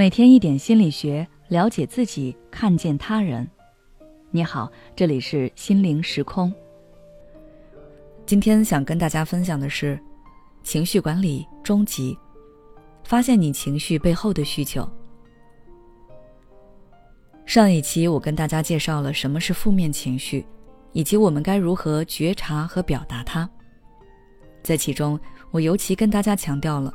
[0.00, 3.46] 每天一点心理学，了解自己，看见他人。
[4.30, 6.50] 你好，这里是心灵时空。
[8.24, 10.00] 今天想跟大家分享的是
[10.62, 12.18] 情绪管理终极，
[13.04, 14.88] 发现你情绪背后的需求。
[17.44, 20.46] 上一期我跟大家介绍了什么是负面情绪，
[20.92, 23.46] 以及我们该如何觉察和表达它。
[24.62, 26.90] 在其中，我尤其跟大家强调了。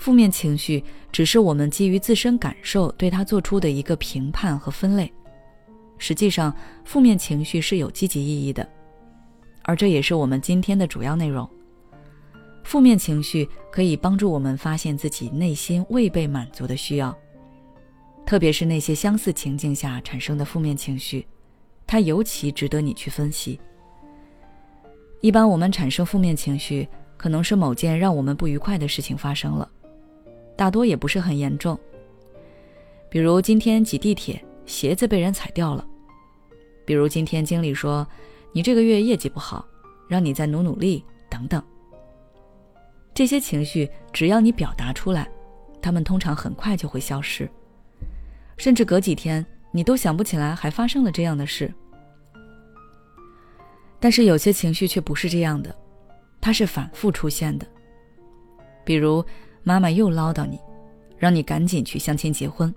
[0.00, 0.82] 负面情绪
[1.12, 5.12] 只是我们基于自身感受对它做出的一个评判和分类，
[5.98, 8.66] 实际上，负面情绪是有积极意义的，
[9.60, 11.46] 而这也是我们今天的主要内容。
[12.64, 17.14] 负面情绪可以帮助我们发现自己内心未被满足的需要，
[18.24, 21.26] 特别是那些相似情境下产生的负面情绪，
[21.86, 23.60] 它尤其值得你去分析。
[25.20, 26.88] 一般我们产生负面情绪，
[27.18, 29.70] 可能是某件让我们不愉快的事情发生了。
[30.60, 31.80] 大多也不是很严重，
[33.08, 35.82] 比如今天挤地铁，鞋子被人踩掉了；
[36.84, 38.06] 比如今天经理说
[38.52, 39.66] 你这个月业绩不好，
[40.06, 41.62] 让你再努努力等等。
[43.14, 45.26] 这些情绪只要你表达出来，
[45.80, 47.48] 他们通常很快就会消失，
[48.58, 51.72] 甚至隔几天你都想不起来还发生了这样的事。
[53.98, 55.74] 但是有些情绪却不是这样的，
[56.38, 57.66] 它是反复出现的，
[58.84, 59.24] 比如。
[59.62, 60.58] 妈妈又唠叨你，
[61.18, 62.74] 让你赶紧去相亲结婚，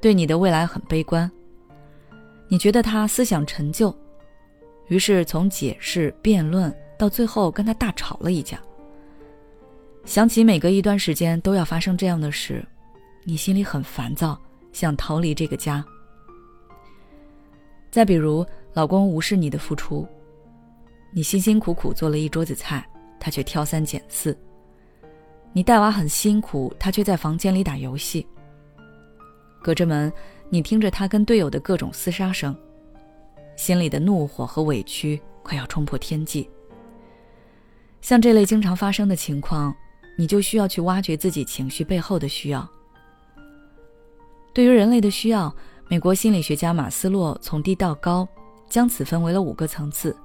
[0.00, 1.30] 对你的未来很悲观。
[2.48, 3.94] 你觉得他思想陈旧，
[4.88, 8.60] 于是从解释、辩论到最后跟他大吵了一架。
[10.04, 12.62] 想起每隔一段时间都要发生这样的事，
[13.22, 14.38] 你心里很烦躁，
[14.72, 15.82] 想逃离这个家。
[17.90, 20.06] 再比如，老公无视你的付出，
[21.12, 22.86] 你辛辛苦苦做了一桌子菜，
[23.18, 24.36] 他却挑三拣四。
[25.56, 28.26] 你带娃很辛苦，他却在房间里打游戏。
[29.62, 30.12] 隔着门，
[30.50, 32.54] 你听着他跟队友的各种厮杀声，
[33.54, 36.50] 心里的怒火和委屈快要冲破天际。
[38.00, 39.72] 像这类经常发生的情况，
[40.18, 42.68] 你就需要去挖掘自己情绪背后的需要。
[44.52, 45.54] 对于人类的需要，
[45.88, 48.26] 美国心理学家马斯洛从低到高
[48.68, 50.16] 将此分为了五个层次，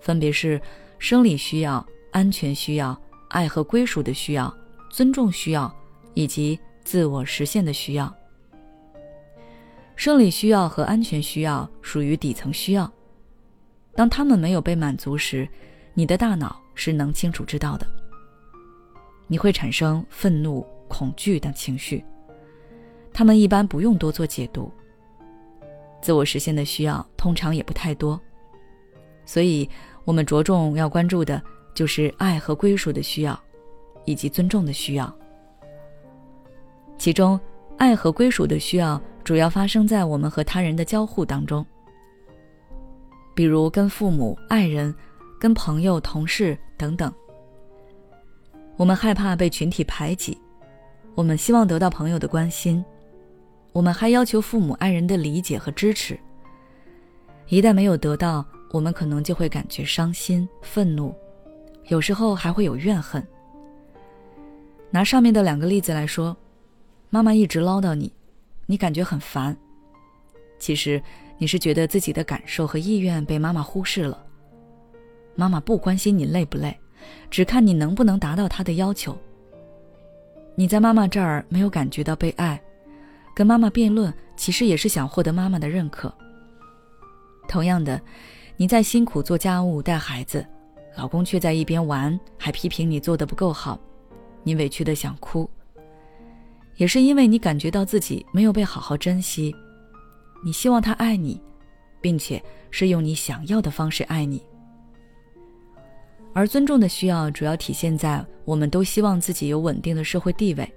[0.00, 0.60] 分别是
[1.00, 2.96] 生理需要、安全需要。
[3.28, 4.54] 爱和归属的需要、
[4.90, 5.74] 尊重需要
[6.14, 8.14] 以及自我实现的需要。
[9.94, 12.90] 生理需要和安全需要属于底层需要，
[13.94, 15.48] 当他们没有被满足时，
[15.94, 17.86] 你的大脑是能清楚知道的。
[19.26, 22.04] 你会产生愤怒、恐惧等情绪，
[23.12, 24.70] 他们一般不用多做解读。
[26.02, 28.20] 自我实现的需要通常也不太多，
[29.24, 29.68] 所以
[30.04, 31.42] 我们着重要关注的。
[31.76, 33.38] 就是爱和归属的需要，
[34.06, 35.14] 以及尊重的需要。
[36.96, 37.38] 其中，
[37.76, 41.64] 爱和归属的需要主要发生在我们和他人的交互当中，
[43.34, 44.92] 比如跟父母、爱人、
[45.38, 47.12] 跟朋友、同事等等。
[48.78, 50.38] 我们害怕被群体排挤，
[51.14, 52.82] 我们希望得到朋友的关心，
[53.72, 56.18] 我们还要求父母、爱人的理解和支持。
[57.48, 61.14] 一旦没有得到，我们可能就会感觉伤心、愤怒。
[61.88, 63.24] 有时候还会有怨恨。
[64.90, 66.36] 拿上面的两个例子来说，
[67.10, 68.12] 妈妈一直唠叨你，
[68.66, 69.56] 你感觉很烦。
[70.58, 71.02] 其实
[71.38, 74.24] 你是觉得自己的感受和意愿被妈妈忽视了。
[75.34, 76.76] 妈妈不关心你累不累，
[77.30, 79.16] 只看你能不能达到她的要求。
[80.54, 82.60] 你在妈妈这儿没有感觉到被爱，
[83.34, 86.12] 跟妈妈辩论其实也是想获得妈妈的认可。
[87.46, 88.00] 同样的，
[88.56, 90.44] 你在辛苦做家务、带孩子。
[90.96, 93.78] 老公却在一边玩，还批评你做的不够好，
[94.42, 95.48] 你委屈的想哭。
[96.76, 99.54] 也是因为你感觉到自己没有被好好珍惜，
[100.44, 101.40] 你希望他爱你，
[102.00, 104.42] 并且是用你想要的方式爱你。
[106.32, 110.70] 而尊重的需要主要体现在我们都希望自己有稳定的社会地位，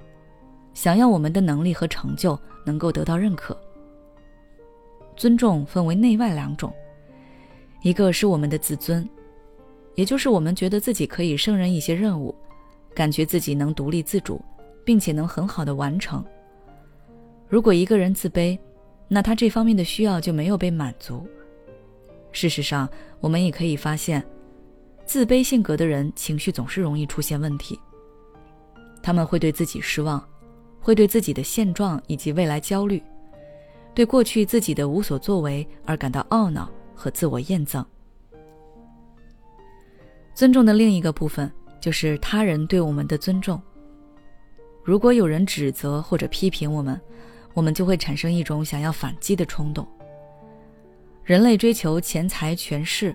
[0.74, 3.58] 想要我们的能力和成就能够得到认可。
[5.16, 6.74] 尊重分为内外两种，
[7.82, 9.08] 一个是我们的自尊。
[9.96, 12.34] 也就是我们觉得自己可以胜任一些任务，
[12.94, 14.42] 感觉自己能独立自主，
[14.86, 16.24] 并且能很好的完成。
[17.48, 18.58] 如果一个人自卑，
[19.08, 21.28] 那他这方面的需要就没有被满足。
[22.32, 22.88] 事实上，
[23.20, 24.24] 我们也可以发现，
[25.06, 27.80] 自卑性格的人情绪总是容易出现问题。
[29.02, 30.24] 他们会对自己失望，
[30.80, 33.02] 会对自己的现状以及未来焦虑，
[33.96, 37.84] 对过去自己的无所作为而感到懊恼和自我厌憎。
[40.40, 41.52] 尊重的另一个部分
[41.82, 43.62] 就是他人对我们的尊重。
[44.86, 46.98] 如果有人指责或者批评我们，
[47.54, 49.86] 我们就会产生一种想要反击的冲动。
[51.26, 53.14] 人类追求钱财权势，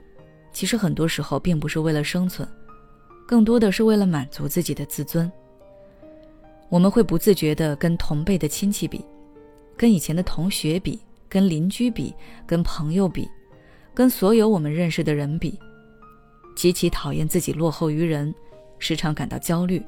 [0.53, 2.47] 其实很多时候并不是为了生存，
[3.27, 5.33] 更多的是为了满足自己的自尊。
[6.69, 9.03] 我们会不自觉地跟同辈的亲戚比，
[9.79, 11.01] 跟以前的同学比，
[11.31, 12.15] 跟邻居比，
[12.47, 13.27] 跟朋友比，
[13.95, 15.59] 跟所有我们认识的人比，
[16.55, 18.35] 极其讨厌自己落后于人，
[18.79, 19.85] 时常感到焦虑，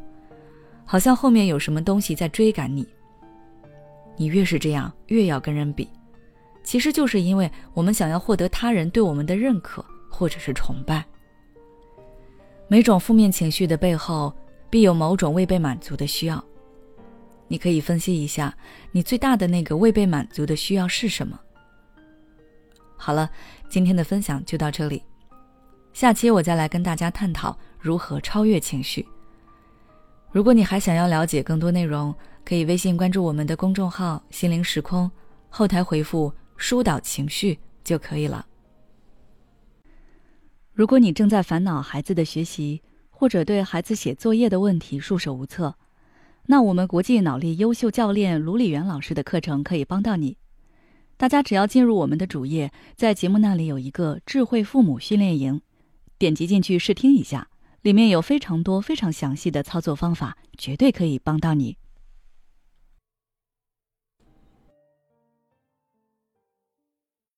[0.85, 2.87] 好像后面有什么东西在追赶你。
[4.17, 5.89] 你越是这样，越要跟人比，
[6.63, 11.05] 其实就是因为我们想要获得他人对我们的认可或者是崇拜。
[12.69, 14.35] 每种负面情绪的背后，
[14.69, 16.43] 必有某种未被满足的需要。
[17.47, 18.53] 你可以分析一下，
[18.91, 21.39] 你最大的那个未被满足的需要是什么？
[22.97, 23.31] 好了，
[23.69, 25.03] 今天的分享就到这里，
[25.97, 29.09] 下期我再来跟大家探讨如何超越情绪。
[30.31, 32.15] 如果你还想要了解更多内容，
[32.45, 35.11] 可以微信关注我们的公众号“心灵时空”，
[35.49, 38.45] 后台回复“疏导情绪”就可以了。
[40.75, 45.77] 如果你正在烦恼孩子的学习，或者对孩子写作业的问题束手无策，
[46.45, 50.37] 那我们国际脑力优秀教练卢礼元老师的课程可以帮到你。
[51.17, 55.63] 大家只要进入我们的主页，在节目那里有一个智慧父母训练营，
[56.19, 57.49] 点击进去试听一下，
[57.83, 61.77] 里面有非常多非常详细的操作方法，绝对可以帮到你。